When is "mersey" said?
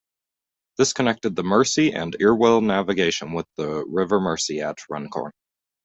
1.43-1.93, 4.19-4.59